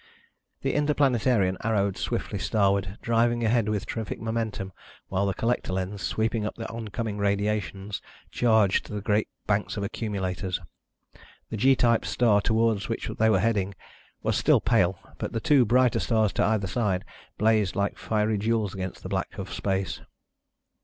The 0.63 0.73
Interplanetarian 0.73 1.57
arrowed 1.63 1.95
swiftly 1.95 2.39
starward, 2.39 2.97
driving 3.03 3.43
ahead 3.43 3.69
with 3.69 3.85
terrific 3.85 4.19
momentum 4.19 4.73
while 5.09 5.27
the 5.27 5.33
collector 5.35 5.73
lens, 5.73 6.01
sweeping 6.01 6.43
up 6.43 6.55
the 6.55 6.67
oncoming 6.69 7.19
radiations, 7.19 8.01
charged 8.31 8.89
the 8.89 8.99
great 9.01 9.27
banks 9.45 9.77
of 9.77 9.83
accumulators. 9.83 10.59
The 11.51 11.57
G 11.57 11.75
type 11.75 12.03
star 12.03 12.41
toward 12.41 12.81
which 12.85 13.11
they 13.19 13.29
were 13.29 13.39
heading 13.45 13.75
was 14.23 14.35
still 14.35 14.59
pale, 14.59 14.97
but 15.19 15.33
the 15.33 15.39
two 15.39 15.65
brighter 15.65 15.99
stars 15.99 16.33
to 16.33 16.45
either 16.45 16.65
side 16.65 17.05
blazed 17.37 17.75
like 17.75 17.99
fiery 17.99 18.39
jewels 18.39 18.73
against 18.73 19.03
the 19.03 19.09
black 19.09 19.37
of 19.37 19.53
space. 19.53 20.01